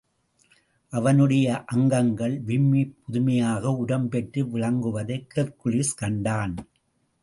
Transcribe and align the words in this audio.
அவனுடைய 0.93 1.63
அங்கங்கள் 1.65 2.41
விம்மிப் 2.41 2.95
புதுமையாக 3.05 3.73
உரம் 3.75 4.09
பெற்று 4.09 4.43
விளங்குவதை 4.45 5.19
ஹெர்க்குலிஸ் 5.35 5.95
கண்டான். 5.95 6.55